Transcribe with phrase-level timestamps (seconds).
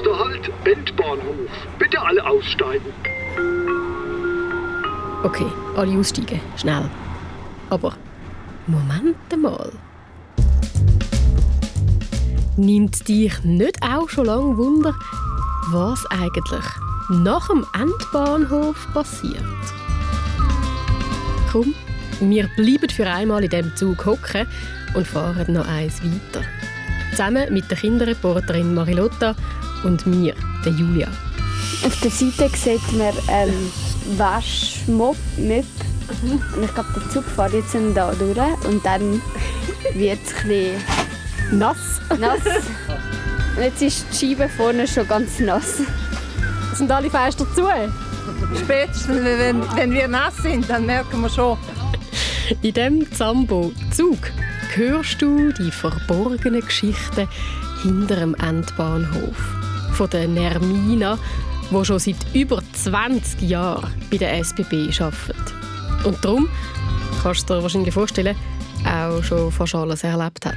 [0.00, 1.50] Nächster Halt, Endbahnhof.
[1.78, 2.86] Bitte alle aussteigen.
[5.22, 6.40] Okay, alle aussteigen.
[6.56, 6.88] Schnell.
[7.68, 7.92] Aber
[8.66, 9.70] Moment mal.
[12.56, 14.94] Nimmt dich nicht auch schon lange Wunder,
[15.70, 16.64] was eigentlich
[17.10, 19.44] nach dem Endbahnhof passiert?
[21.52, 21.74] Komm,
[22.20, 24.46] wir bleiben für einmal in dem Zug hocken
[24.94, 26.42] und fahren noch eins weiter.
[27.10, 29.34] Zusammen mit der Kinderreporterin Marilotta
[29.84, 30.34] und mir,
[30.64, 31.08] der Julia.
[31.84, 33.72] Auf der Seite sieht man einen
[34.16, 35.16] Waschmob.
[35.36, 39.22] Und ich glaube, der Zug fährt jetzt da durch und dann
[39.94, 42.00] wird es ein bisschen Nass.
[42.18, 42.40] nass.
[43.56, 45.80] Und jetzt ist die Scheibe vorne schon ganz nass.
[46.74, 47.66] Sind alle Fenster zu?
[48.56, 51.58] Spätestens, wenn, wenn wir nass sind, dann merken wir schon.
[52.62, 54.18] In diesem Zambo-Zug
[54.74, 57.28] hörst du die verborgenen Geschichten
[57.82, 59.59] hinter dem Endbahnhof.
[59.92, 61.18] Von der Nermina,
[61.70, 65.54] die schon seit über 20 Jahren bei der SBB arbeitet.
[66.04, 66.48] Und darum,
[67.22, 68.36] kannst du dir wahrscheinlich vorstellen,
[68.86, 70.54] auch schon fast alles erlebt hat.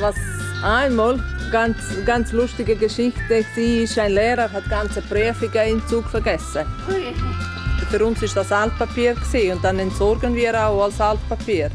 [0.00, 0.16] Was
[0.62, 6.66] einmal ganz, ganz lustige Geschichte war, ein Lehrer hat ganze Prüfungen im Zug vergessen.
[7.90, 9.16] Für uns war das Altpapier
[9.52, 11.70] und dann entsorgen wir auch als Altpapier.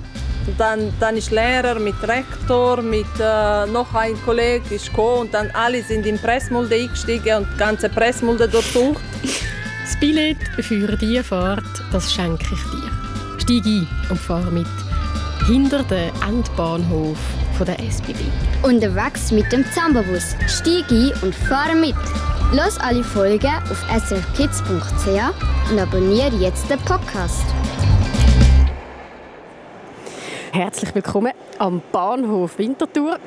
[0.57, 5.49] Dann, dann ist Lehrer mit Rektor, mit äh, noch ein Kollege ist gekommen und dann
[5.51, 9.01] alle sind in Pressmulde eingestiegen und die ganze Pressmulde durchsucht.
[9.83, 12.89] Das Billett für diese Fahrt, das schenke ich dir.
[13.37, 14.65] Steig ein und fahr mit.
[15.45, 17.17] Hinter den Endbahnhof
[17.57, 18.19] von der SBB.
[18.61, 20.35] Unterwegs mit dem Zambabus.
[20.47, 21.95] Steig ein und fahre mit.
[22.53, 27.45] Los alle Folgen auf srkids.ch und abonniere jetzt den Podcast.
[30.55, 33.17] Herzlich willkommen am Bahnhof Winterthur.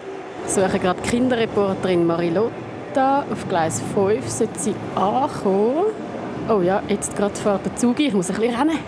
[0.46, 3.24] Ich suche gerade die Kinderreporterin Marilotta.
[3.28, 5.86] Auf Gleis 5 sollte sie ankommen.
[6.48, 7.98] Oh ja, jetzt gerade fährt der Zug.
[7.98, 8.78] Ich muss ein bisschen rennen.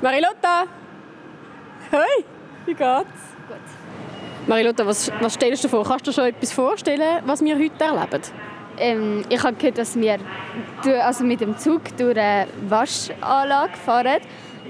[0.00, 0.64] Marilotta!
[1.92, 2.24] Hoi,
[2.66, 2.82] wie geht's?
[3.46, 4.48] Gut.
[4.48, 5.84] Marilotta, was, was stellst du dir vor?
[5.84, 8.22] Kannst du dir schon etwas vorstellen, was wir heute erleben?
[8.76, 10.18] Ähm, ich habe gehört, dass wir
[11.00, 14.18] also mit dem Zug durch eine Waschanlage fahren.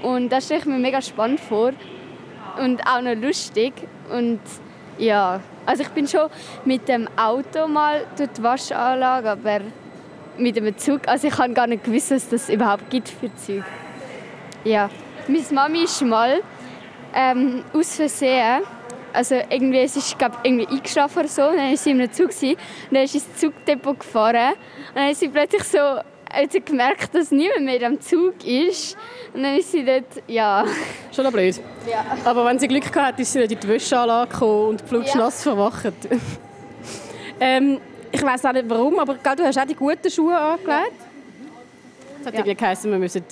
[0.03, 1.71] Und das stelle ich mir mega spannend vor.
[2.57, 3.73] Und auch noch lustig.
[4.11, 4.39] Und
[4.97, 6.29] ja, also ich bin schon
[6.65, 9.61] mit dem Auto mal durch die Waschanlage, aber
[10.37, 13.65] mit dem Zug, also ich habe gar nicht gewusst, dass das überhaupt gibt für Züge.
[14.63, 14.89] Ja,
[15.27, 16.41] meine Mami ist mal
[17.13, 18.61] ähm, aus Versehen,
[19.13, 22.11] also irgendwie, es ist glaub, irgendwie eingeschlafen oder so, und dann war sie in einem
[22.11, 22.51] Zug gewesen,
[22.89, 24.53] und dann ist sie ins Zugdepot gefahren
[24.89, 25.77] und dann ist sie plötzlich so,
[26.33, 28.97] hat sie gemerkt, dass niemand mehr am Zug ist
[29.33, 30.65] und dann ist sie dort, ja.
[31.15, 31.59] Schon noch blöd.
[31.89, 32.03] ja.
[32.25, 35.43] Aber wenn sie Glück gehabt hat, ist sie nicht in die Wäscheanlage gekommen und flutschnass
[35.43, 35.93] verwacht.
[37.39, 37.79] ähm,
[38.11, 40.93] ich weiß auch nicht warum, aber gell, du hast auch die guten Schuhe angelegt.
[42.19, 42.39] Das hat Ja.
[42.39, 43.23] irgendwie geheißen, wir müssen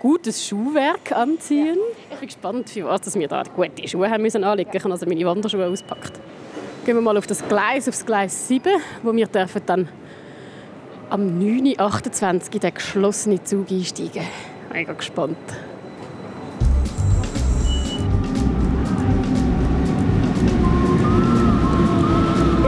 [0.00, 1.78] gutes Schuhwerk anziehen.
[2.10, 4.70] Ich bin gespannt, für was wir da gute Schuhe haben müssen anlegen.
[4.72, 6.12] Ich habe also meine Wanderschuhe ausgepackt.
[6.84, 8.72] Gehen wir mal auf das Gleis, aufs Gleis 7,
[9.02, 9.88] wo wir dürfen dann
[11.10, 14.22] am 9.28 in den geschlossenen Zug einsteigen.
[14.72, 15.36] Mega gespannt.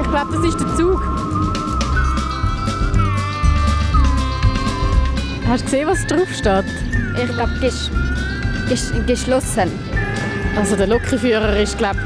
[0.00, 1.02] Ich glaube, das ist der Zug.
[5.46, 6.64] Hast du gesehen, was drauf steht?
[7.22, 7.90] Ich glaube, ges
[8.68, 9.70] ges geschlossen.
[10.56, 11.98] Also der Lokführer ist, glaube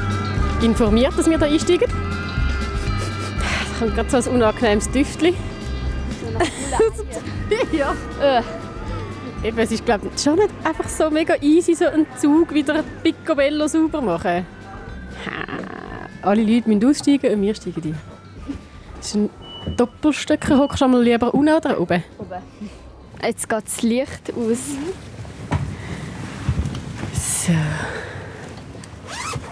[0.62, 1.88] informiert, dass wir da einsteigen.
[1.88, 5.34] Da kommt gerade so ein unangenehmes Düftchen.
[7.72, 7.94] ja.
[8.20, 8.42] Äh,
[9.44, 13.66] Eben, es ist, glaube schon nicht einfach so mega easy, so einen Zug wieder picobello
[13.66, 14.46] sauber machen.
[15.26, 16.06] Ha.
[16.22, 18.00] Alle Leute müssen aussteigen und wir steigen ein.
[18.96, 19.30] Das ist ein
[19.76, 20.58] Doppelstöcker.
[20.58, 22.02] Hockst du mal lieber unten oder oben?
[23.22, 24.58] jetzt geht das Licht aus.
[27.12, 27.52] So.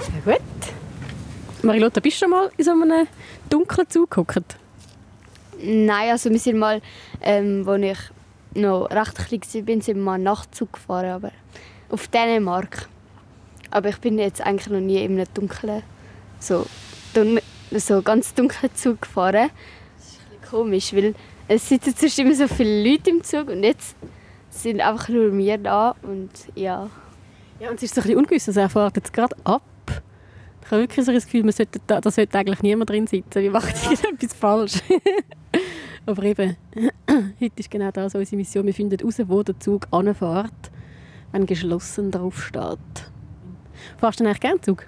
[0.00, 0.42] Sehr gut.
[1.62, 3.06] Marilotta, bist du schon mal in so einem
[3.50, 4.56] dunklen Zug gehockt?
[5.62, 6.82] Nein, also wir sind mal,
[7.20, 11.32] ähm, als ich noch recht klein war, sind wir mal Nachtzug gefahren, aber
[11.88, 12.88] auf Dänemark.
[13.70, 15.82] Aber ich bin jetzt eigentlich noch nie in einem dunklen,
[16.40, 16.66] so,
[17.14, 17.38] dun
[17.70, 19.50] so ganz dunklen Zug gefahren.
[19.96, 21.14] Das ist ein bisschen komisch, weil
[21.48, 23.96] es sitzen sonst immer so viele Leute im Zug und jetzt
[24.50, 26.90] sind einfach nur wir da und ja.
[27.60, 29.62] Ja, und es ist so ein bisschen ungewiss, also er fährt jetzt gerade ab.
[30.64, 33.42] Ich habe wirklich so das Gefühl, man sollte da, da sollte eigentlich niemand drin sitzen.
[33.42, 33.70] Wir machen
[34.12, 34.74] etwas falsch.
[36.06, 36.56] Aber eben,
[37.40, 38.66] heute ist genau das unsere Mission.
[38.66, 40.70] Wir finden heraus, wo der Zug anfährt,
[41.30, 42.78] wenn geschlossen drauf steht.
[43.98, 44.86] Fahrst du eigentlich gerne Zug?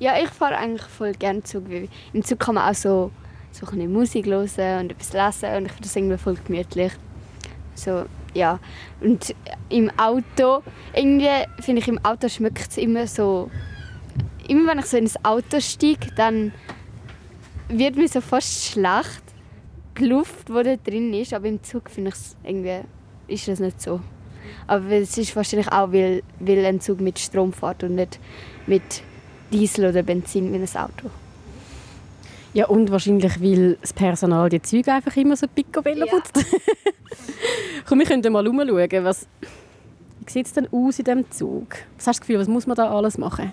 [0.00, 1.68] Ja, ich fahre eigentlich voll gerne Zug.
[1.68, 3.10] weil Im Zug kann man auch so
[3.52, 6.92] so ein bisschen Musik hören und etwas lesen und ich finde das irgendwie voll gemütlich.
[7.74, 8.58] So, ja.
[9.00, 9.34] Und
[9.68, 10.62] im Auto,
[10.94, 11.28] irgendwie
[11.60, 13.50] finde ich, im Auto schmeckt es immer so...
[14.48, 16.52] Immer wenn ich so ins Auto steige, dann
[17.68, 19.22] wird mir so fast schlecht.
[19.98, 22.80] Die Luft, die da drin ist, aber im Zug finde ich es irgendwie...
[23.26, 24.00] ist das nicht so.
[24.66, 28.18] Aber es ist wahrscheinlich auch, weil, weil ein Zug mit Strom fährt und nicht
[28.66, 28.82] mit
[29.52, 31.10] Diesel oder Benzin wie ein Auto.
[32.54, 36.12] Ja, und wahrscheinlich, weil das Personal die Züge einfach immer so picobello Ja.
[36.12, 36.44] putzt.
[37.86, 39.26] Komm, wir können mal umschauen, was...
[40.24, 41.68] Wie sieht es denn aus in diesem Zug?
[41.96, 43.52] Was hast du das Gefühl, was muss man da alles machen?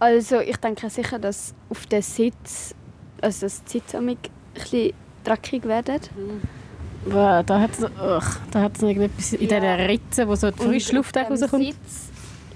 [0.00, 2.74] Also ich denke sicher, dass auf den Sitz,
[3.20, 4.16] also das Sitz ein
[4.54, 4.94] bisschen
[5.24, 6.00] dreckig werden.
[7.06, 7.78] Wow, Da hat es
[8.50, 9.60] da hat's noch irgendetwas in Ja.
[9.60, 11.64] diesen Ritzen, wo so die auf dem rauskommt.
[11.64, 12.10] Sitz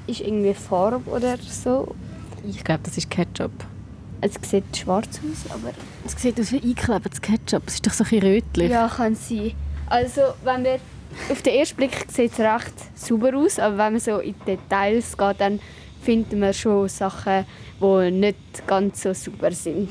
[0.07, 1.95] ist irgendwie Farbe oder so.
[2.47, 3.53] Ich glaube, das ist Ketchup.
[4.21, 5.71] Es sieht schwarz aus, aber
[6.05, 7.63] Es sieht aus wie eingeklebtes Ketchup.
[7.67, 8.71] Es ist doch so ein bisschen rötlich.
[8.71, 9.53] ja, kann sein.
[9.87, 10.79] Also wenn wir
[11.31, 14.57] auf den ersten Blick sieht es recht sauber aus, aber wenn man so in die
[14.57, 15.61] Details geht, dann
[16.03, 17.47] findet man schon Sachen,
[17.81, 19.89] die nicht ganz so sauber sind.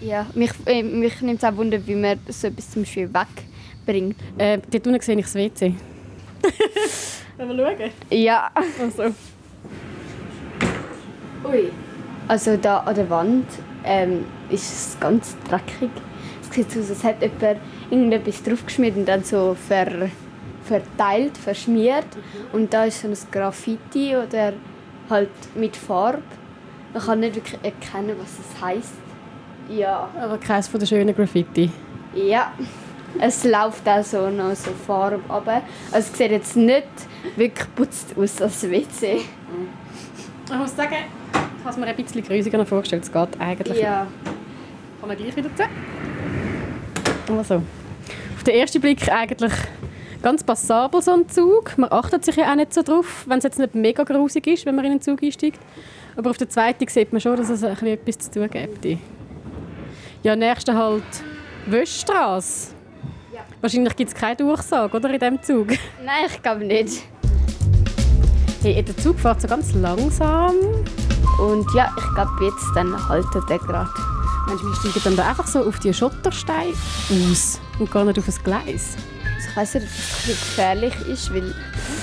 [0.00, 4.16] Ja, mich, äh, mich nimmt es auch Wunder, wie man so etwas zum Beispiel wegbringt.
[4.38, 5.74] Äh, dort unten sehe ich das WC.
[7.36, 7.90] Wollen wir schauen?
[8.10, 8.50] Ja,
[8.80, 9.14] Also.
[11.44, 11.70] Ui.
[12.26, 13.46] Also da an der Wand
[13.84, 15.90] ähm, ist es ganz dreckig.
[16.42, 17.60] Es sieht aus, als hätte jemand
[17.90, 20.10] irgendetwas draufgeschmiert und dann so ver,
[20.64, 22.06] verteilt, verschmiert.
[22.52, 24.52] Und da ist so ein Graffiti oder
[25.08, 26.22] halt mit Farbe.
[26.92, 29.07] Man kann nicht wirklich erkennen, was es heißt.
[29.68, 30.08] Ja.
[30.20, 31.70] Aber keins von den schönen Graffiti.
[32.14, 32.52] Ja.
[33.20, 35.62] Es läuft auch so noch so Farbe runter.
[35.90, 36.86] Also es sieht jetzt nicht
[37.36, 39.20] wirklich geputzt aus als WC.
[40.50, 40.94] Ich muss sagen,
[41.32, 43.04] ich habe es mir ein bisschen grüsiger vorgestellt.
[43.04, 43.80] Es geht eigentlich.
[43.80, 44.06] Ja.
[45.00, 45.64] Kann man gleich wieder zu.
[47.32, 47.62] Also.
[48.36, 49.52] Auf den ersten Blick eigentlich
[50.22, 51.76] ganz passabel so ein Zug.
[51.76, 54.66] Man achtet sich ja auch nicht so drauf, wenn es jetzt nicht mega grusig ist,
[54.66, 55.60] wenn man in einen Zug einsteigt.
[56.16, 59.00] Aber auf der zweiten sieht man schon, dass es ein bisschen etwas zu tun gibt.
[60.22, 61.04] Ja, nächste halt
[61.66, 62.72] Wöschstrasse.
[63.60, 65.68] Wahrscheinlich gibt es keine Durchsage, oder, in diesem Zug?
[66.04, 67.04] Nein, ich glaube nicht.
[68.62, 70.56] Hey, der Zug fährt so ganz langsam.
[71.40, 73.90] Und ja, ich glaube, jetzt dann haltet er gerade.
[74.48, 76.72] Meinst du, wir steigen dann da einfach so auf die Schottersteine
[77.10, 78.96] aus und gehen nicht auf das Gleis?
[79.36, 81.54] Also ich weiß nicht, ob das gefährlich ist, weil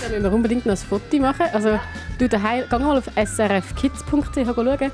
[0.01, 1.47] Da müssen wir unbedingt noch ein Foto machen.
[1.51, 1.79] Also,
[2.17, 4.77] du daheim, geh mal auf srfkids.ch schauen.
[4.77, 4.91] Der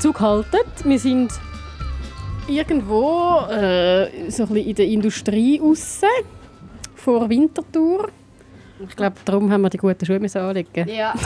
[0.00, 0.66] Zug haltet.
[0.84, 1.32] Wir sind
[2.48, 6.08] irgendwo äh, so ein bisschen in der Industrie aussen,
[6.94, 8.08] vor Winterthur.
[8.88, 10.88] Ich glaube, darum haben wir die guten Schuhe müssen anlegen.
[10.88, 11.14] ja.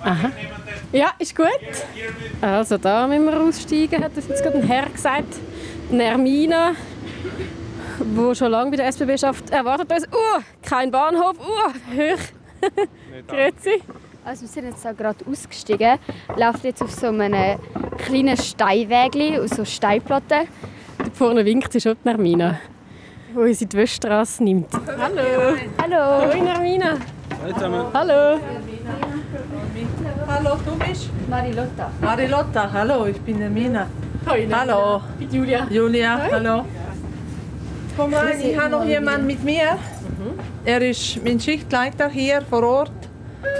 [0.00, 0.30] Aha.
[0.92, 1.48] Ja, ist gut.
[2.40, 5.34] Also da müssen wir aussteigen, hat das jetzt gerade ein Herr gesagt.
[5.90, 6.74] Die Nermina,
[7.98, 10.06] die schon lange bei der SBB schafft, erwartet uns.
[10.06, 12.20] Uh, kein Bahnhof, uh, hoch.
[13.26, 13.82] Grüezi.
[14.26, 15.98] Also wir sind jetzt gerade ausgestiegen,
[16.36, 17.58] laufen jetzt auf so einem
[17.98, 20.48] kleinen Steinweg aus so Steinplatten.
[20.96, 22.58] Da vorne winkt sie schon die Nermina,
[23.30, 24.68] die uns in die Wöschstrasse nimmt.
[24.72, 25.56] Hallo.
[25.82, 26.32] Hallo.
[26.32, 26.96] Hoi Nermina.
[27.92, 28.40] Hallo.
[30.26, 31.10] Hallo, du bist?
[31.28, 31.90] Marilotta.
[32.00, 33.86] Marilotta, hallo, ich bin Hermina.
[34.26, 35.66] Hoi Hallo, Ich bin Julia.
[35.68, 36.64] Julia, hallo.
[37.94, 39.78] Komm rein, ich habe noch jemanden mit mir.
[40.64, 43.03] Er ist mein Schichtleiter hier vor Ort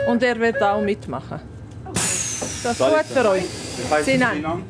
[0.09, 1.41] und er wird auch mitmachen.
[1.85, 3.45] Das ist gut für euch.
[4.05, 4.62] Sinan,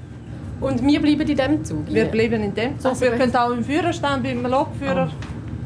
[0.60, 1.86] Und wir bleiben in diesem Zug.
[1.88, 2.90] wir bleiben in dem Zug.
[2.90, 3.20] Also Wir gut.
[3.20, 5.10] können auch im Führerstand beim Lokführer.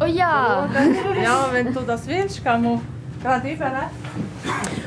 [0.01, 0.69] Oh ja.
[1.23, 2.81] Ja, wenn du das willst, kann man
[3.23, 3.59] gerade eben.
[3.61, 3.91] ne?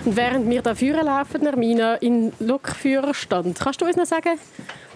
[0.06, 4.40] Und während wir da führen laufen, Nermina, in Lokführerstand, kannst du uns noch sagen,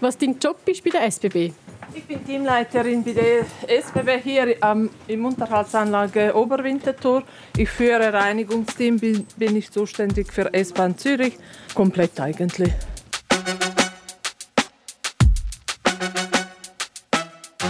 [0.01, 1.51] was dein Job ist bei der SBB?
[1.95, 7.23] Ich bin Teamleiterin bei der SBB hier am, im Unterhaltsanlage Oberwinterthur.
[7.55, 11.37] Ich führe Reinigungsteam, bin, bin ich zuständig für S-Bahn Zürich.
[11.73, 12.73] Komplett eigentlich.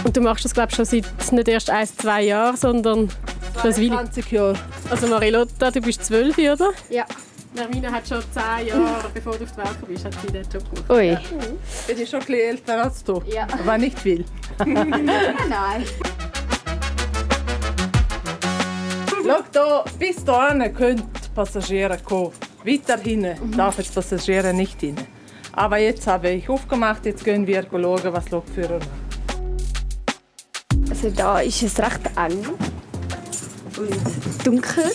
[0.02, 3.08] Und du machst das, glaube ich, schon seit nicht erst ein, zwei Jahren, sondern
[3.60, 3.88] schon ein Weile.
[3.88, 4.58] 20 Jahre.
[4.90, 6.72] Also Marilotta, du bist zwölf, oder?
[6.90, 7.06] Ja.
[7.56, 10.62] Nermina hat schon zehn Jahre, bevor du auf die Welt bist, hat sie diesen Job
[10.70, 10.90] gemacht.
[10.90, 11.18] Ui.
[11.86, 13.22] Bin ich schon ein bisschen älter als du.
[13.26, 13.46] Ja.
[13.50, 14.26] Aber nicht viel.
[14.58, 15.84] Nein.
[19.08, 22.32] Schau, da, bis hierhin können die Passagiere kommen.
[22.62, 24.96] Weiter hinten darf jetzt Passagiere nicht hin.
[25.52, 29.06] Aber jetzt habe ich aufgemacht, jetzt gehen wir schauen, was Lokführer macht.
[30.90, 32.44] Also da ist es recht eng
[33.78, 34.92] und dunkel.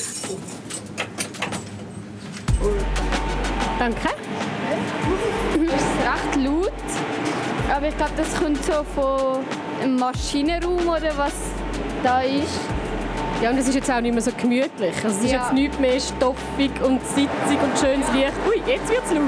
[3.79, 4.09] Danke.
[5.53, 6.71] Es ist recht laut
[7.75, 9.39] Aber ich glaube, das kommt so von
[9.81, 11.33] einem Maschinenraum oder was
[12.03, 12.59] da ist.
[13.41, 14.93] Ja, und es ist jetzt auch nicht mehr so gemütlich.
[15.03, 15.39] Also es ist Ja.
[15.43, 18.33] jetzt nicht mehr stoffig und sitzig und schönes Licht.
[18.47, 19.23] Ui, jetzt wird es laut.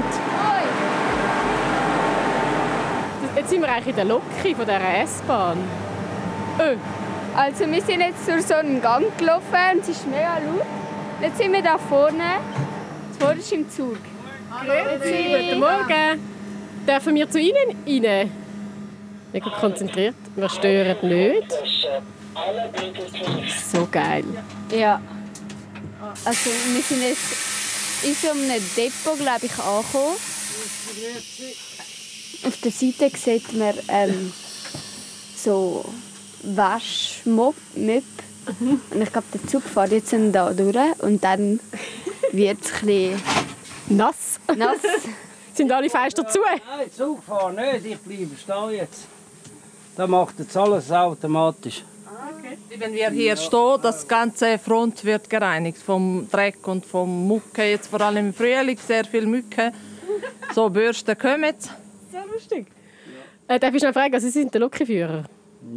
[3.36, 5.58] Jetzt sind wir eigentlich in der Loki von dieser S-Bahn.
[6.60, 6.76] Öh,
[7.36, 9.42] Also wir sind jetzt durch so einen Gang gelaufen
[9.74, 10.64] und es ist mega laut.
[11.20, 12.22] Jetzt sind wir da vorne.
[13.24, 13.96] Vorne ist im Zug.
[14.50, 16.20] guten Morgen.
[16.86, 18.30] Dürfen wir zu Ihnen rein?
[19.32, 20.14] Mega konzentriert.
[20.36, 21.50] Wir stören nicht.
[23.72, 24.24] So geil.
[24.70, 25.00] Ja.
[26.22, 30.16] Also wir sind jetzt in so einem Depot, glaube ich, angekommen.
[32.46, 34.32] Auf der Seite sieht man ähm,
[35.34, 35.82] so
[36.42, 37.54] Waschmob.
[37.74, 38.04] Möb.
[38.60, 41.58] Und ich glaube, der Zug fährt jetzt da durch und dann
[42.32, 43.22] wird es ein bisschen
[43.88, 44.40] Nass.
[44.56, 44.78] nass.
[45.54, 46.40] Sind alle Fenster zu?
[46.40, 49.06] Nein, Zug fahren nicht, ich bleibe stehen jetzt.
[49.96, 51.84] Da macht jetzt alles automatisch.
[52.76, 57.62] Wenn wir hier stehen, das ganze Front wird gereinigt vom Dreck und vom Mucke.
[57.70, 59.72] Jetzt vor allem im Frühling sehr viel Mücke.
[60.52, 61.70] So Bürsten kommen jetzt.
[62.10, 62.66] Sehr lustig.
[63.46, 65.24] Äh, darf ich noch fragen, Sie sind der Lokführer?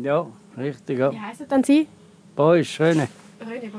[0.02, 0.26] Ja,
[0.58, 0.98] richtig.
[0.98, 1.12] Ja.
[1.12, 1.88] Wie heißen denn Sie?
[2.36, 3.08] Boah, ist schön.
[3.62, 3.72] Ich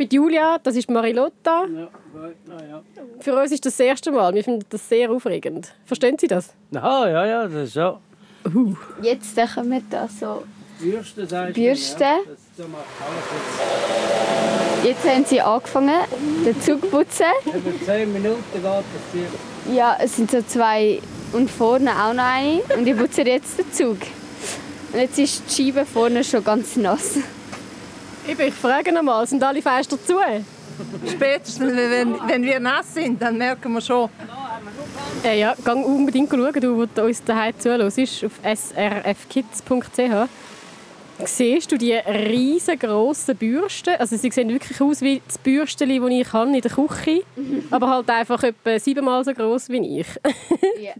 [0.00, 1.66] bin Julia, das ist Marilotta.
[1.66, 1.88] Ja,
[2.70, 2.82] ja.
[3.20, 4.34] Für uns ist das das erste Mal.
[4.34, 5.72] Wir finden das sehr aufregend.
[5.84, 6.54] Verstehen Sie das?
[6.74, 7.98] Ah, ja, ja, das ist so.
[9.02, 10.44] Jetzt dann kommen da so.
[10.78, 12.04] Bürste, sagst du, Bürste.
[12.04, 12.18] Ja.
[12.26, 16.00] Das, das macht alles Jetzt haben sie angefangen,
[16.46, 17.26] den Zug zu putzen.
[17.44, 17.54] jetzt.
[17.54, 19.74] Über 10 Minuten geht das hier.
[19.74, 21.00] Ja, es sind so zwei
[21.34, 22.62] und vorne auch noch eine.
[22.74, 23.98] Und ich putze jetzt den Zug.
[24.94, 27.18] Und jetzt ist die Scheibe vorne schon ganz nass.
[28.28, 30.16] Eben, ich frage noch mal, sind alle Fenster zu?
[31.10, 34.08] Spätestens, wenn, wenn wir nass sind, dann merken wir schon.
[35.24, 40.28] Äh, ja, geh unbedingt schauen, du, der uns daheim zuhörst, auf srfkids.ch.
[41.24, 43.94] Siehst du die riesengroßen Bürsten?
[43.98, 47.24] Also sie sehen wirklich aus wie das Bürsteli, das ich habe in der Küche,
[47.70, 50.06] aber halt einfach etwa siebenmal so groß wie ich.
[50.80, 50.94] Ja.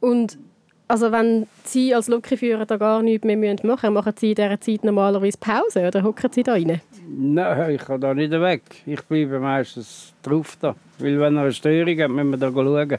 [0.00, 0.38] Und
[0.88, 4.60] also wenn Sie als Lokführer da gar nichts mehr machen müssen, machen Sie in dieser
[4.60, 6.80] Zeit normalerweise Pause oder hocken Sie da rein?
[7.06, 8.62] Nein, ich kann da nicht weg.
[8.86, 10.74] Ich bleibe meistens drauf da.
[10.98, 12.98] Weil wenn er eine Störung hat, müssen wir da schauen.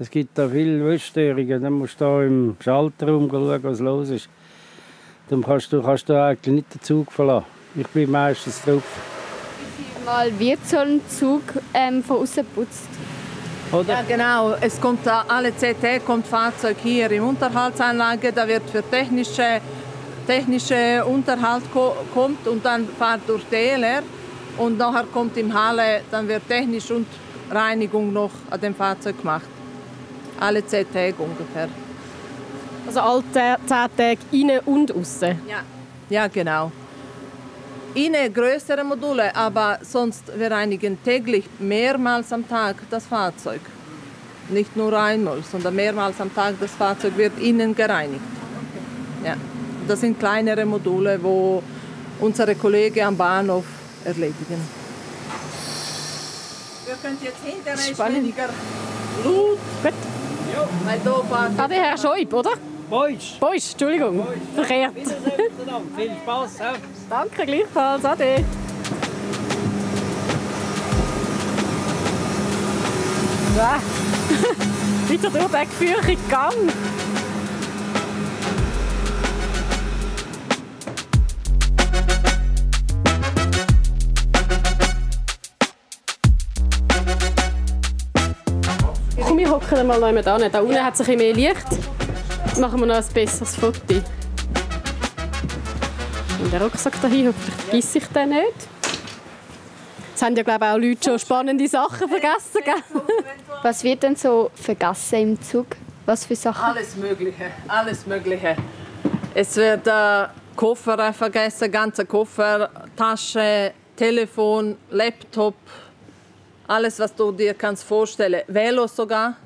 [0.00, 1.62] Es gibt da viele Störungen.
[1.62, 4.28] Dann musst du da im Schalterraum schauen, was los ist.
[5.28, 7.46] Dann kannst du, kannst du eigentlich nicht den Zug verlassen.
[7.76, 8.82] Ich bleibe meistens drauf.
[10.04, 11.42] Mal wird so ein Zug
[11.72, 12.88] ähm, von außen geputzt.
[13.74, 13.94] Oder?
[13.94, 14.54] Ja, genau.
[14.60, 18.32] Es kommt alle CT kommt Fahrzeug hier im Unterhaltsanlage.
[18.32, 19.60] Da wird für technische,
[20.26, 24.02] technische Unterhalt ko kommt und dann fahrt durch DLR
[24.58, 27.06] und nachher kommt im Halle, dann wird technisch und
[27.50, 29.48] Reinigung noch an dem Fahrzeug gemacht.
[30.38, 31.68] Alle 10 Tage ungefähr.
[32.86, 35.40] Also alle zehn zehn Tage innen und außen.
[35.48, 35.62] Ja.
[36.10, 36.70] Ja, genau.
[37.94, 43.60] Innen größere Module, aber sonst wir reinigen täglich mehrmals am Tag das Fahrzeug.
[44.48, 48.20] Nicht nur einmal, sondern mehrmals am Tag das Fahrzeug wird innen gereinigt.
[49.24, 49.36] Ja.
[49.86, 51.62] Das sind kleinere Module, wo
[52.20, 53.64] unsere Kollegen am Bahnhof
[54.04, 54.60] erledigen.
[56.86, 58.16] Wir können jetzt hinterher Spannend.
[58.18, 58.48] weniger
[59.22, 59.92] Blut, Gut.
[60.84, 61.00] weil
[61.56, 62.52] da der Herr Scheub, oder?
[62.90, 63.36] Boys!
[63.40, 64.26] Boys, Entschuldigung.
[64.54, 64.94] Verkehrt.
[64.94, 65.22] Wiedersehen
[65.58, 65.96] miteinander.
[65.96, 66.58] Viel Spaß.
[66.58, 66.74] Ja.
[67.08, 68.04] Danke, gleichfalls.
[68.04, 68.44] Ade.
[73.56, 73.78] Ah.
[75.08, 76.52] Weiter durch den gefürchten Gang.
[89.22, 90.50] Komm, wir hocken mal noch jemand an.
[90.50, 91.93] Da unten hat es ein bisschen mehr Licht.
[92.54, 93.80] Jetzt machen wir noch ein besseres Foto.
[96.40, 98.68] Und der Rucksack dahin, hoffentlich vergesse ich den nicht.
[100.14, 102.60] Es haben ja, glaube ich, auch Leute schon spannende Sachen vergessen.
[102.64, 103.02] Gell?
[103.60, 105.66] Was wird denn so vergessen im Zug?
[106.06, 106.62] Was für Sachen?
[106.62, 108.54] Alles Mögliche, alles Mögliche.
[109.34, 115.56] Es wird äh, Koffer vergessen, ganze Koffer, Tasche, Telefon, Laptop,
[116.68, 118.42] alles, was du dir kannst vorstellen.
[118.46, 119.38] Velo sogar.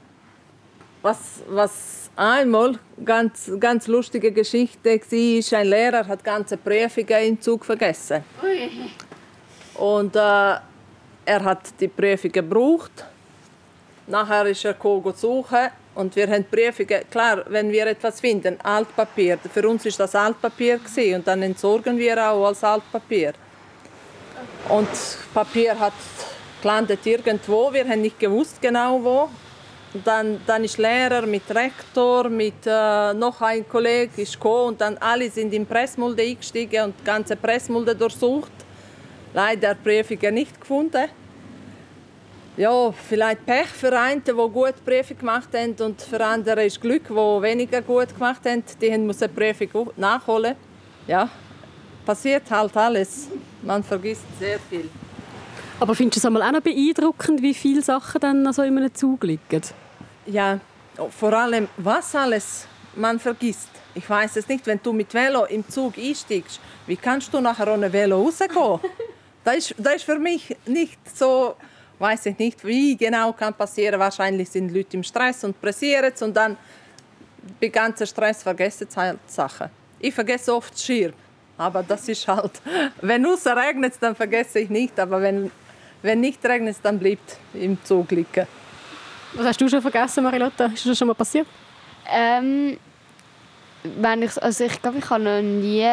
[1.02, 7.64] Was, was einmal ganz, ganz lustige Geschichte war, ein Lehrer hat ganze Prüfungen im Zug
[7.64, 8.25] vergessen.
[9.75, 13.05] Und äh, er hat die Prüfung gebraucht.
[14.09, 17.02] Nachher ist er gekommen suchen und wir haben Prüfungen.
[17.11, 19.38] Klar, wenn wir etwas finden, Altpapier.
[19.52, 23.35] Für uns ist das Altpapier gewesen, und dann entsorgen wir auch als Altpapier.
[24.69, 24.88] Und
[25.33, 25.93] Papier hat
[26.62, 27.73] gelandet irgendwo.
[27.73, 29.28] Wir haben nicht gewusst genau wo.
[30.04, 34.99] Dann, dann ist Lehrer mit Rektor, mit äh, noch ein Kollege ist gekommen und dann
[34.99, 38.52] alle sind in Pressmulde eingestiegen und die ganze Pressmulde durchsucht.
[39.33, 41.09] Leider Prüfungen nicht gefunden.
[42.57, 47.04] Ja, vielleicht Pech für einen, die gut Prüfung gemacht haben und für andere ist Glück,
[47.09, 48.64] die weniger gut gemacht haben.
[48.80, 50.57] Die müssen die Prüfung nachholen.
[51.07, 51.30] Ja,
[52.04, 53.28] passiert halt alles.
[53.62, 54.90] Man vergisst sehr viel.
[55.80, 58.92] Aber findest du es einmal auch noch beeindruckend, wie viele Sachen dann also in einem
[58.92, 59.62] Zug liegen?
[60.26, 60.58] Ja,
[61.11, 62.66] vor allem, was alles
[62.97, 63.70] man vergisst.
[63.94, 67.73] Ich weiß es nicht, wenn du mit Velo im Zug einsteigst, wie kannst du nachher
[67.73, 68.80] ohne Velo rausgehen?
[69.44, 71.54] das, ist, das ist für mich nicht so,
[72.00, 74.00] weiß ich nicht, wie genau kann passieren.
[74.00, 76.56] Wahrscheinlich sind Leute im Stress und pressieren es und dann
[77.61, 79.68] bei ganzen Stress vergessen sie halt Sachen.
[80.00, 81.14] Ich vergesse oft Schirm,
[81.56, 82.61] aber das ist halt,
[83.00, 85.50] wenn es regnet, dann vergesse ich nicht, aber wenn
[86.02, 88.47] wenn nicht regnet, dann bleibt im Zug liegen.
[89.35, 90.67] Was hast du schon vergessen, Marilotta?
[90.67, 91.47] Ist das schon mal passiert?
[92.11, 92.78] Ähm,
[93.83, 95.87] wenn ich, also ich glaube, ich habe noch nie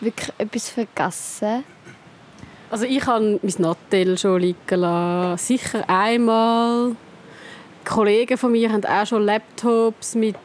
[0.00, 1.64] wirklich etwas vergessen.
[2.70, 5.38] Also ich habe mein Nattel schon liegen lassen.
[5.38, 6.96] Sicher einmal.
[7.84, 10.36] Kollegen von mir haben auch schon Laptops mit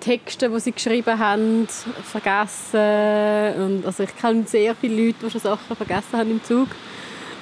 [0.00, 1.68] Texten, die sie geschrieben haben,
[2.04, 3.62] vergessen.
[3.62, 6.68] Und also ich kenne sehr viele Leute, die schon Sachen vergessen haben im Zug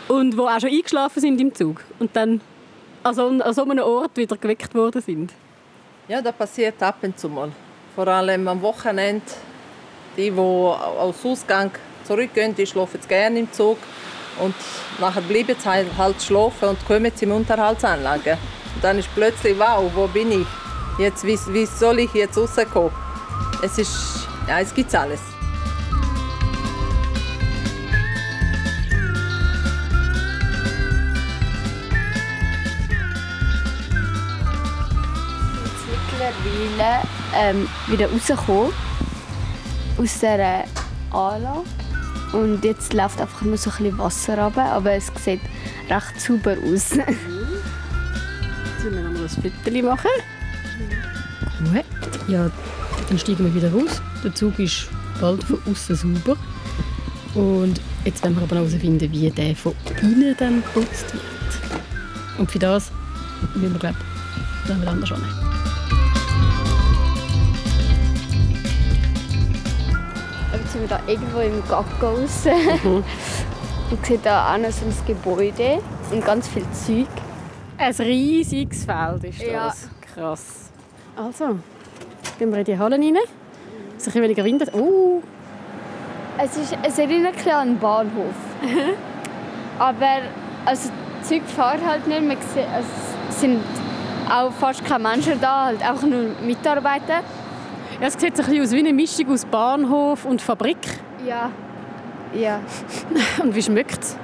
[0.08, 2.40] und die auch schon eingeschlafen sind im Zug und dann
[3.02, 5.32] an so einem Ort wieder geweckt worden sind.
[6.08, 7.50] Ja, das passiert ab und zu mal.
[7.94, 9.24] Vor allem am Wochenende.
[10.16, 11.72] Die, die aus Ausgang
[12.04, 13.78] zurückgehen, die schlafen gerne im Zug.
[14.40, 14.54] Und
[15.00, 18.38] nachher bleiben sie halt, halt schlafen und kommen in Unterhaltsanlage.
[18.74, 20.46] Und dann ist plötzlich, wow, wo bin ich?
[20.98, 22.92] Jetzt, wie, wie soll ich jetzt rauskommen?
[23.62, 25.33] Es ist, ja, es gibt alles.
[36.74, 37.02] Mittlerweile
[37.34, 38.72] ähm, wieder rausgekommen
[39.98, 40.64] aus dieser
[41.10, 41.64] Anlage.
[42.32, 45.40] Und jetzt läuft einfach nur so ein bisschen Wasser runter, aber es sieht
[45.88, 46.96] recht sauber aus.
[46.96, 47.08] Jetzt
[48.84, 50.10] müssen wir noch mal ein Foto machen.
[51.72, 52.28] Gut.
[52.28, 52.50] Ja,
[53.08, 54.02] dann steigen wir wieder raus.
[54.22, 54.88] Der Zug ist
[55.20, 56.36] bald von außen sauber.
[57.34, 61.24] Und jetzt wollen wir aber herausfinden, wie der von innen dann geputzt wird.
[62.38, 62.90] Und für das
[63.54, 65.63] müssen wir, glaube ich, dann anders annehmen.
[70.74, 72.46] Sind wir da irgendwo im Gacko raus.
[72.82, 73.04] Mhm.
[73.90, 75.78] und sehe da auch noch so ein Gebäude
[76.10, 77.06] und ganz viel Zeug.
[77.78, 79.46] Ein riesiges Feld ist das.
[79.46, 79.72] Ja.
[80.14, 80.70] Krass.
[81.14, 81.58] Also,
[82.38, 83.18] gehen wir in die Halle rein.
[83.96, 84.64] Es ist ein weniger Wind.
[84.74, 85.22] Oh.
[86.38, 88.34] Es, ist, es erinnert ein an einen Bahnhof.
[89.78, 90.22] Aber
[90.64, 92.42] also, die Züge fahren halt nicht.
[92.52, 92.88] Sieht, also,
[93.28, 93.60] es sind
[94.28, 97.20] auch fast keine Menschen da, halt einfach nur Mitarbeiter.
[98.00, 100.78] Ja, es sieht ein aus wie eine Mischung aus Bahnhof und Fabrik.
[101.24, 101.50] Ja.
[102.34, 102.60] Ja.
[103.42, 104.16] und wie schmeckt es?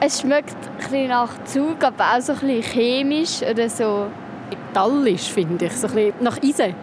[0.00, 0.56] Es schmeckt
[0.92, 4.06] ein nach Zug, aber auch so ein chemisch oder so.
[4.50, 5.72] Metallisch, finde ich.
[5.72, 6.74] So ein nach Eisen.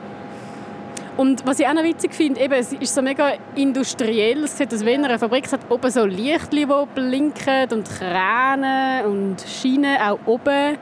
[1.17, 4.43] Und was ich auch noch witzig finde, eben, es ist so mega industriell.
[4.43, 5.45] Es sieht aus wie eine Fabrik.
[5.45, 10.77] Es hat oben so Lichtli, die blinken und Kräne und Schienen auch oben.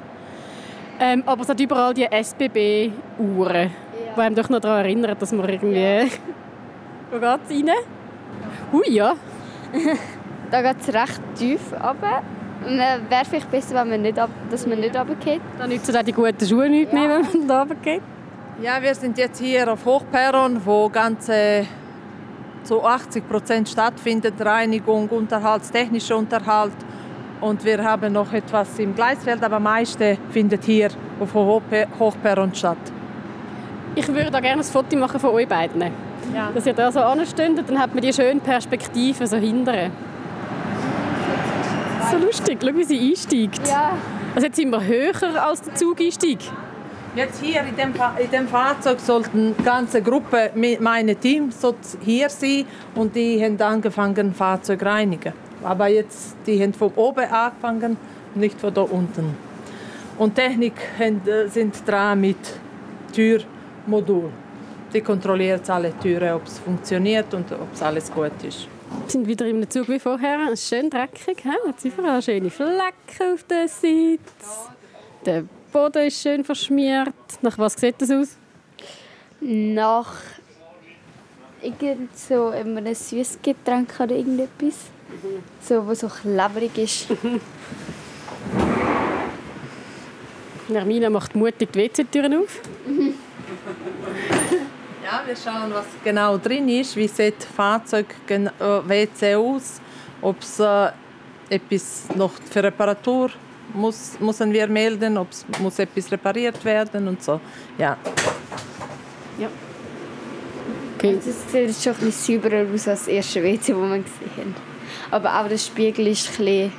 [0.99, 3.84] Ähm, aber es hat überall die SBB-Uhren
[4.15, 5.81] die einem doch noch daran erinnert, dass man irgendwie...
[5.81, 6.05] Ja.
[7.11, 7.75] Wo geht es rein?
[8.71, 9.15] Hui, ja.
[10.51, 12.21] da geht es recht tief runter.
[12.63, 12.77] Dann
[13.09, 15.41] wäre vielleicht besser, wenn man nicht ab, dass man nicht runtergeht.
[15.57, 16.99] Dann nützen auch die guten Schuhe nicht ja.
[16.99, 18.01] mehr, wenn man da runtergeht.
[18.61, 21.65] Ja, wir sind jetzt hier auf Hochperron, wo ganze
[22.63, 24.33] zu 80 Prozent stattfindet.
[24.39, 26.73] Reinigung, Unterhalt, technischer Unterhalt.
[27.41, 32.77] Und wir haben noch etwas im Gleisfeld, aber meiste findet hier auf Hochperron statt.
[33.95, 35.81] Ich würde da gerne ein Foto machen von euch beiden.
[36.33, 36.51] Ja.
[36.53, 39.89] Dass ihr da so ansteht, dann hat man die schöne Perspektive so hinterher.
[42.11, 43.67] So lustig, schau wie sie einsteigt.
[43.67, 43.97] Ja.
[44.35, 46.39] Also jetzt sind wir höher als der Zugeinstieg.
[47.15, 51.49] Jetzt hier in dem, in dem Fahrzeug sollten eine ganze Gruppe meine Team
[52.03, 55.31] hier sein und die haben angefangen Fahrzeug reinigen.
[55.63, 57.95] Aber jetzt die haben von oben angefangen,
[58.35, 59.37] nicht von da unten.
[60.17, 62.37] Und Technik äh, sind dran mit
[63.13, 63.39] Tür
[63.87, 64.31] Modul.
[64.93, 68.67] Die kontrolliert alle Türen, ob es funktioniert und ob es alles gut ist.
[69.03, 70.47] Wir sind wieder im Zug wie vorher.
[70.51, 71.43] Es ist schön dreckig.
[71.75, 74.69] Es sind überall schöne Flecken auf dem Sitz.
[75.25, 75.43] Der
[75.73, 77.13] Boden ist schön verschmiert.
[77.41, 78.37] Nach was sieht das aus?
[79.41, 80.13] Nach
[81.61, 84.91] irgend so einem süßes Getränk oder irgendetwas.
[85.61, 87.07] So, was so klebrig ist.
[90.67, 92.61] Nermina macht mutig die WC-Türen auf.
[95.15, 96.93] Ja, wir schauen, was genau drin ist.
[96.97, 99.79] Wie sieht das Fahrzeug äh, WC aus?
[100.21, 100.89] Ob es äh,
[101.49, 103.29] etwas noch für Reparatur
[103.73, 107.39] muss, müssen wir melden, ob es muss etwas repariert werden und so.
[107.77, 107.95] Ja.
[110.97, 111.17] Okay.
[111.19, 114.55] Es sieht schon ein bisschen sauberer aus als das erste WC, das wir gesehen haben.
[115.11, 116.73] Aber auch der Spiegel ist ein bisschen,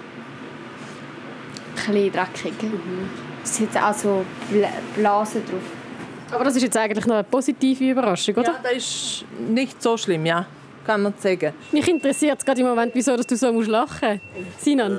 [1.87, 2.53] ein bisschen dreckig.
[3.43, 5.86] Es hat auch so Bla- Blasen drauf.
[6.31, 8.53] Aber das ist jetzt eigentlich noch eine positive Überraschung, oder?
[8.53, 10.47] ja, das ist nicht so schlimm, ja,
[10.85, 11.53] kann man sagen.
[11.73, 14.65] Mich interessiert gerade im Moment, wieso dass du so musst lachen musst.
[14.65, 14.99] Sinan,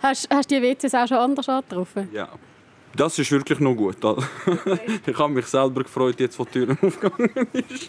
[0.00, 2.08] hast, hast du die WCs auch schon anders angetroffen?
[2.12, 2.28] Ja.
[2.96, 3.96] Das ist wirklich noch gut.
[5.06, 7.88] ich habe mich selber gefreut, jetzt wo die Türen aufgegangen ist.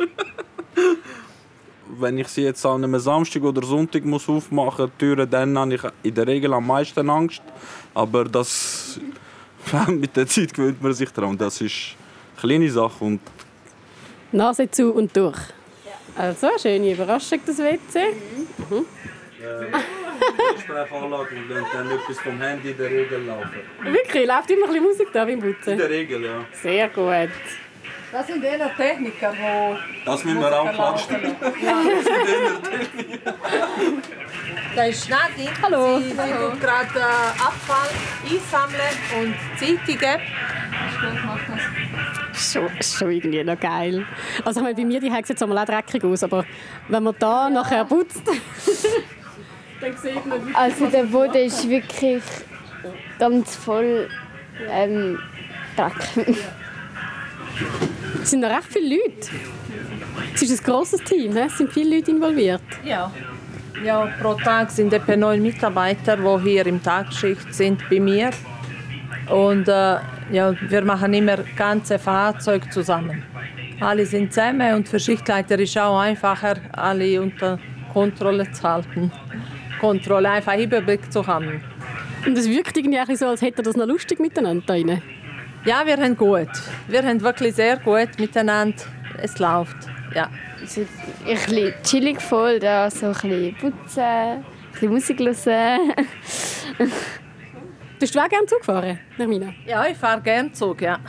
[2.00, 5.76] Wenn ich sie jetzt an einem Samstag oder Sonntag muss aufmachen die Türen, dann habe
[5.76, 7.44] ich in der Regel am meisten Angst.
[7.94, 9.00] Aber das
[9.88, 11.38] mit der Zeit gewöhnt man sich daran.
[11.38, 11.96] Das ist
[12.46, 13.20] kleine Sache und
[14.32, 15.38] Nase zu und durch.
[16.18, 18.00] Also, eine schöne Überraschung, das WC.
[20.60, 23.60] Sprechanlage und dann etwas vom Handy in der Regel laufen.
[23.84, 25.78] Wirklich, läuft immer ein bisschen Musik da beim In Putzen?
[25.78, 26.46] der Regel, ja.
[26.54, 27.30] Sehr gut.
[28.12, 31.18] Das sind die Techniker, die Das müssen wir auch klatschen.
[34.76, 35.52] Da ist Nadine.
[35.62, 36.00] Hallo.
[36.00, 37.90] Sie, sie tut gerade äh, Abfall
[38.30, 40.20] einsammeln und Zeitungen.
[42.36, 44.06] Schon, schon irgendwie noch geil.
[44.44, 46.46] Also ich meine, bei mir die sieht es einmal auch dreckig aus, aber
[46.90, 48.22] wenn man da nachher putzt,
[49.82, 52.24] dann sieht man, wie Also der Boden ist wirklich
[53.18, 54.10] ganz voll
[54.70, 55.20] ähm,
[55.76, 55.94] Dreck.
[58.22, 59.30] Es sind noch recht viele Leute.
[60.34, 61.44] Es ist ein grosses Team, he?
[61.48, 62.62] es sind viele Leute involviert.
[62.84, 63.12] Ja.
[63.84, 68.32] ja, pro Tag sind etwa neun Mitarbeiter, die hier im Tagschicht sind bei mir.
[69.30, 69.98] Und äh,
[70.32, 73.24] ja, wir machen immer ganze Fahrzeuge zusammen.
[73.80, 77.60] Alle sind zusammen und für Schichtleiter ist auch einfacher, alle unter
[77.92, 79.12] Kontrolle zu halten.
[79.80, 81.62] Kontrolle, einfach Überblick zu haben.
[82.26, 85.02] Und es wirkt irgendwie auch so, als hätte das noch lustig miteinander da rein.
[85.66, 86.50] Ja, wir haben gut.
[86.88, 88.78] Wir haben wirklich sehr gut miteinander.
[89.22, 89.76] Es läuft.
[90.14, 90.30] Ja.
[90.64, 90.90] Es ist
[91.26, 95.94] ein bisschen chillig voll, da so ein bisschen putzen, ein bisschen Musik hören.
[98.00, 99.54] Bist du auch gerne Zug gefahren, Nermina?
[99.66, 100.82] ja, ich fahre gerne Zug.
[100.82, 101.00] Ja.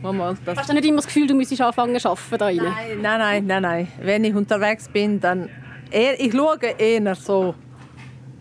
[0.00, 2.50] Mal, das Hast du nicht immer das Gefühl, du müsstest anfangen zu arbeiten da?
[2.52, 3.88] Nein, nein, nein, nein, nein.
[4.00, 5.48] Wenn ich unterwegs bin, dann
[5.90, 7.54] eher, ich schaue eher so,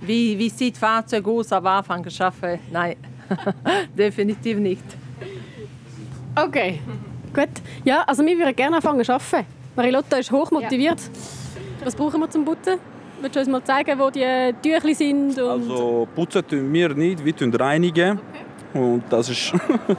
[0.02, 2.60] wie, wie sieht Fahrzeug aus am Anfang zu arbeiten.
[2.72, 2.96] Nein,
[3.98, 4.84] definitiv nicht.
[6.36, 6.80] Okay,
[7.34, 7.50] gut.
[7.84, 9.48] Ja, also wir würden gerne anfangen zu arbeiten.
[9.76, 11.00] Marilotta ist hoch motiviert.
[11.84, 12.80] Was brauchen wir zum Putzen?
[13.20, 15.40] Willst du uns mal zeigen, wo die Tüchli sind?
[15.40, 18.20] Also putzen tun wir nicht, wir tun reinigen.
[18.74, 19.54] Und das ist,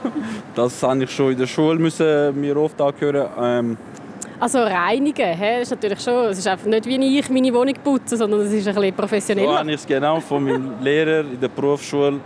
[0.55, 3.27] das habe ich schon in der Schule müssen mir oft angehören.
[3.39, 3.77] Ähm,
[4.39, 8.15] also reinigen, das ist natürlich schon, es ist einfach nicht wie ich meine Wohnung putze,
[8.15, 9.59] sondern es ist ein bisschen so professioneller.
[9.59, 12.21] habe ich es genau von meinem Lehrer in der Berufsschule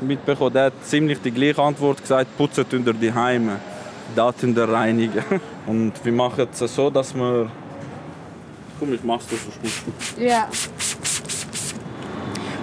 [0.00, 0.52] mitbekommen.
[0.52, 3.58] Der hat ziemlich die gleiche Antwort gesagt: Putzen tun die Heime,
[4.16, 5.22] da tun reinigen.
[5.66, 7.50] Und wir machen es so, dass wir
[8.82, 10.26] Komm, ich mach's das so gut.
[10.26, 10.48] Ja.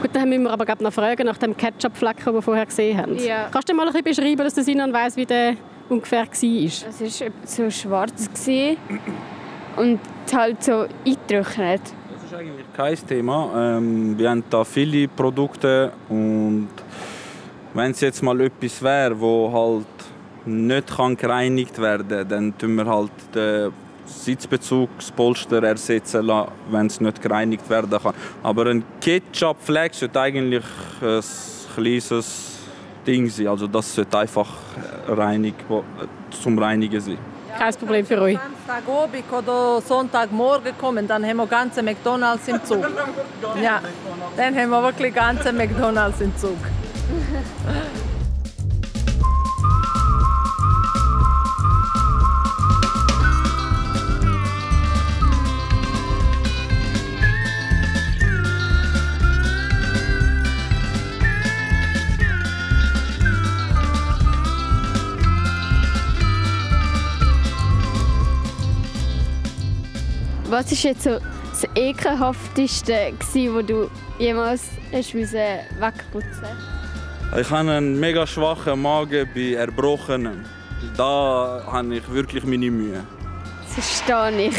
[0.02, 2.98] Gut, dann müssen wir aber glaub, noch fragen nach dem Ketchup-Flecken, den wir vorher gesehen
[2.98, 3.18] haben.
[3.18, 3.48] Ja.
[3.50, 5.56] Kannst du mal ein bisschen beschreiben, dass der Sinan weiss, wie der
[5.88, 6.34] ungefähr war?
[6.34, 8.30] Es war so schwarz
[9.78, 10.00] und
[10.34, 11.84] halt so eingetrocknet.
[11.86, 13.78] Das ist eigentlich kein Thema.
[13.78, 16.68] Ähm, wir haben da viele Produkte und
[17.74, 19.86] wenn es jetzt mal etwas wäre, wo halt
[20.46, 23.72] nicht kann gereinigt werden, dann tun wir halt den
[24.10, 28.14] Sitzbezugspolster ersetzen, lassen, wenn es nicht gereinigt werden kann.
[28.44, 30.64] Aber ein Ketchup-Fleck sollte eigentlich
[31.02, 31.22] ein
[31.76, 32.58] kleines
[33.06, 33.48] Ding sein.
[33.48, 34.50] Also das sollte einfach
[35.08, 35.54] reinig,
[36.42, 37.18] zum Reinigen sein.
[37.58, 38.38] Kein Problem für euch.
[38.68, 42.88] Samstagabend oder Sonntagmorgen kommen, dann haben wir ganze McDonalds im Zug.
[43.62, 43.82] Ja,
[44.38, 46.58] dann haben wir wirklich ganze McDonalds im Zug.
[70.60, 71.20] Was war jetzt so
[71.52, 75.40] das ekelhafteste, gewesen, wo du jemals hast müssen
[75.80, 76.50] wegputzen
[77.40, 80.44] Ich habe einen mega schwachen Magen bei Erbrochenen.
[80.98, 83.06] Da habe ich wirklich meine Mühe.
[83.64, 84.56] Das verstehe ich.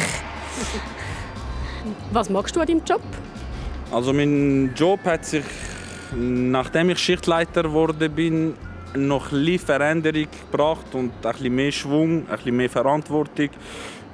[2.13, 3.03] Was magst du an deinem Job?
[3.93, 5.45] Also mein Job hat sich,
[6.17, 8.55] nachdem ich Schichtleiter geworden bin,
[8.95, 13.51] noch ein bisschen Veränderung gebracht und ein bisschen mehr Schwung, ein bisschen mehr Verantwortung.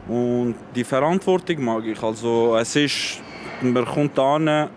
[0.08, 2.02] Und die Verantwortung mag ich.
[2.02, 3.20] Also es ist,
[3.60, 4.68] man kommt an,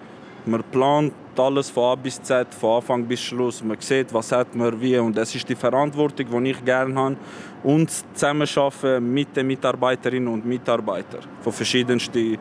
[0.45, 3.63] man plant alles von A bis Z, von Anfang bis Schluss.
[3.63, 7.15] Man sieht, was hat man wie und es ist die Verantwortung, die ich gerne habe
[7.63, 12.37] und zusammenarbeiten mit den Mitarbeiterinnen und Mitarbeitern von verschiedensten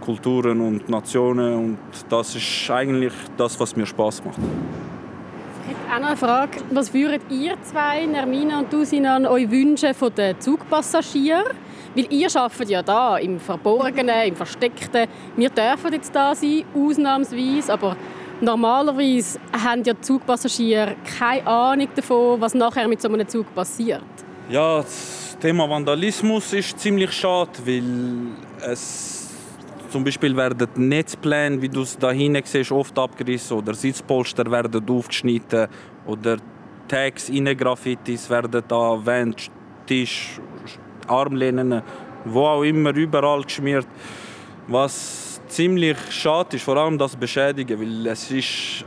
[0.00, 4.38] Kulturen und Nationen und das ist eigentlich das, was mir Spaß macht.
[5.68, 6.58] Ich habe auch noch eine Frage.
[6.70, 11.44] Was würdet ihr zwei, Nermina und du, euch wünschen von den Zugpassagieren?
[11.98, 15.08] Weil ihr arbeitet ja da im Verborgenen, im Versteckten.
[15.36, 17.96] Wir dürfen jetzt da sein, ausnahmsweise, aber
[18.40, 24.04] normalerweise haben ja Zugpassagiere keine Ahnung davon, was nachher mit so einem Zug passiert.
[24.48, 27.82] Ja, das Thema Vandalismus ist ziemlich schade, weil
[28.64, 29.30] es
[29.90, 34.88] zum Beispiel werden Netzpläne, wie du es da hinten siehst, oft abgerissen oder Sitzpolster werden
[34.88, 35.66] aufgeschnitten
[36.06, 36.36] oder
[36.86, 39.42] Tags, Graffitis werden da Wände,
[39.84, 40.38] Tisch,
[41.08, 41.82] Armlehnen,
[42.24, 43.86] wo auch immer, überall geschmiert.
[44.66, 48.84] Was ziemlich schade ist, vor allem das Beschädigen, weil es ist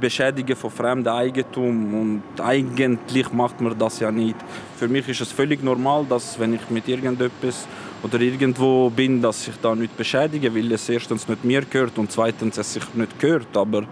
[0.00, 4.36] Beschädigen von fremdem Eigentum und eigentlich macht man das ja nicht.
[4.76, 7.66] Für mich ist es völlig normal, dass wenn ich mit irgendetwas
[8.02, 12.10] oder irgendwo bin, dass ich da nicht beschädige, weil es erstens nicht mir gehört und
[12.10, 13.56] zweitens es sich nicht gehört.
[13.56, 13.84] Aber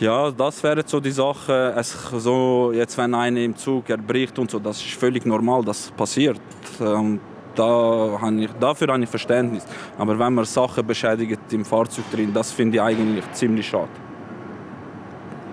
[0.00, 1.74] ja, das wäre so die Sache.
[1.76, 5.90] Es so jetzt wenn einer im Zug erbricht und so, das ist völlig normal, das
[5.90, 6.40] passiert.
[6.78, 7.20] Und
[7.54, 9.64] da habe ich, dafür habe ich Verständnis.
[9.98, 13.88] Aber wenn man Sachen beschädigt im Fahrzeug drin, das finde ich eigentlich ziemlich schade.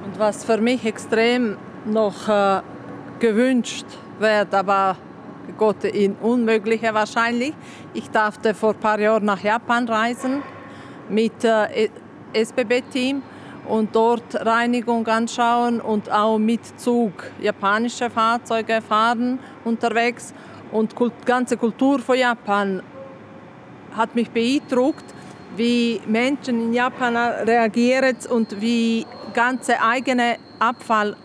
[0.05, 2.61] Und was für mich extrem noch äh,
[3.19, 3.85] gewünscht
[4.19, 4.97] wird, aber
[5.57, 7.53] Gott in Unmögliche wahrscheinlich.
[7.93, 10.41] Ich durfte vor ein paar Jahren nach Japan reisen
[11.09, 11.89] mit äh,
[12.33, 13.21] SBB-Team
[13.67, 20.33] und dort Reinigung anschauen und auch mit Zug japanische Fahrzeuge fahren unterwegs.
[20.71, 22.81] Und die ganze Kultur von Japan
[23.95, 25.05] hat mich beeindruckt,
[25.55, 31.15] wie Menschen in Japan reagieren und wie ganze eigene Abfall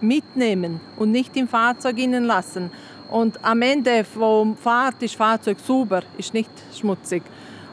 [0.00, 2.70] mitnehmen und nicht im Fahrzeug innen lassen.
[3.10, 7.22] Und am Ende vom Fahrt ist das Fahrzeug sauber, ist nicht schmutzig.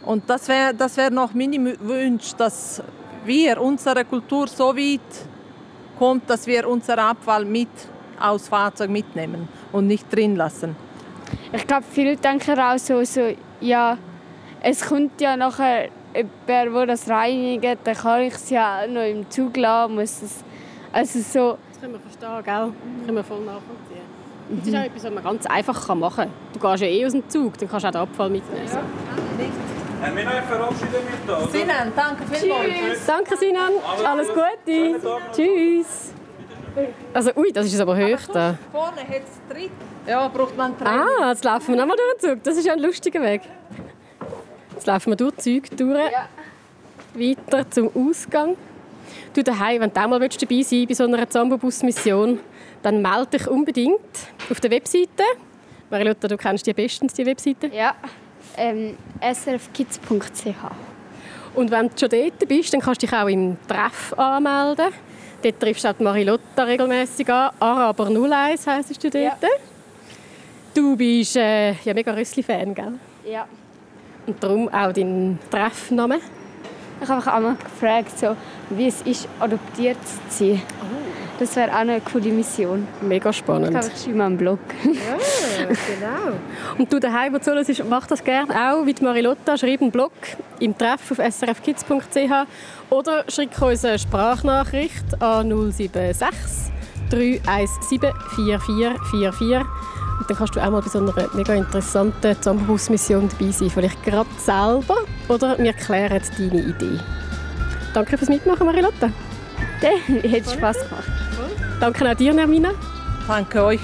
[0.06, 2.82] Und das wäre das wär noch mein Wunsch, dass
[3.26, 5.00] wir, unsere Kultur so weit
[5.98, 7.70] kommt, dass wir unseren Abfall mit
[8.20, 10.76] aus Fahrzeug mitnehmen und nicht drin lassen.
[11.52, 13.98] Ich glaube, viele denken auch so, so, ja,
[14.62, 19.30] es kommt ja nachher jemand, der das reinigt, dann kann ich es ja noch im
[19.30, 20.44] Zug lassen, muss es,
[20.92, 21.58] also so.
[21.70, 22.72] Das können wir verstehen, gell?
[22.98, 24.16] Das können wir voll nachvollziehen.
[24.50, 26.32] Das ist auch etwas, was man ganz einfach machen kann.
[26.54, 28.68] Du gehst ja eh aus dem Zug, dann kannst du auch den Abfall mitnehmen.
[28.68, 29.75] Ja.
[30.06, 33.06] Haben wir noch verabschieden mit da, Sinan, danke vielmals.
[33.08, 33.72] Danke Sinan,
[34.06, 35.02] alles Gute.
[35.34, 36.14] Tschüss.
[37.12, 38.56] Also, ui, das ist aber hoch da.
[38.72, 39.72] Vorne hat es dritt.
[40.06, 40.90] Ja, braucht man drei.
[40.90, 42.44] Ah, jetzt laufen wir nochmal durch den Zug.
[42.44, 43.42] Das ist ja ein lustiger Weg.
[44.74, 46.12] Jetzt laufen wir durch die Züge durch.
[46.12, 46.28] Ja.
[47.16, 48.58] Weiter zum Ausgang.
[49.34, 50.30] Du daheim, wenn du auch mal dabei
[50.62, 52.40] sein willst bei so einer Zambobus-Mission,
[52.84, 54.00] dann melde dich unbedingt
[54.52, 55.24] auf der Webseite.
[55.90, 57.68] Marilotta, du kennst die bestens, die Webseite.
[57.74, 57.96] Ja,
[58.58, 60.48] ähm, srfkids.ch.
[61.56, 64.88] Und wenn du schon dort bist, dann kannst du dich auch im Treff anmelden.
[65.42, 67.52] Dort triffst du auch die Marilotta regelmäßig an.
[67.60, 69.42] Araber 01 heisst du dort.
[69.42, 69.50] Ja.
[70.74, 72.94] Du bist äh, ja mega Rössli-Fan, gell?
[73.26, 73.48] Ja.
[74.28, 76.20] Und darum auch dein Treffname.
[77.02, 78.36] Ich habe mich auch mal gefragt, so,
[78.72, 79.98] wie es ist, adoptiert
[80.30, 80.62] zu sein.
[81.38, 82.88] Das wäre auch eine coole Mission.
[83.02, 83.72] Mega Ich spannend.
[83.72, 84.60] glaube, ich schreibe mal einen Blog.
[84.86, 85.18] Ja,
[85.66, 86.38] genau.
[86.78, 89.58] Und du daheim, wo du zuhörst, mach das gerne auch wie die Marilotta.
[89.58, 90.12] Schreib einen Blog
[90.60, 92.48] im Treff auf srfkids.ch
[92.90, 96.72] oder schick uns eine Sprachnachricht an 076
[97.10, 98.00] 317
[98.36, 99.58] 4444.
[100.18, 103.70] Und dann kannst du auch mal bei so einer mega interessanten Zambus-Mission dabei sein.
[103.70, 107.00] Vielleicht gerade selber oder wir klären deine Idee.
[107.94, 109.10] Danke fürs Mitmachen, Marilotta.
[109.82, 111.12] Hat Spaß gemacht.
[111.80, 112.72] Danke auch dir, Nermina.
[113.28, 113.80] Danke euch.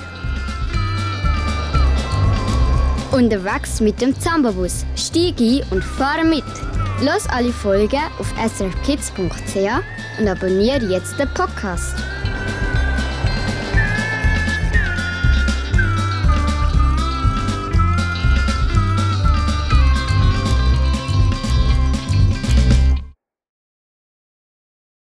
[3.12, 4.86] Unterwegs mit dem Zambabus.
[4.96, 6.46] Stieg ein und fahre mit.
[7.02, 11.96] Los alle Folgen auf srkids.ch und abonniere jetzt den Podcast.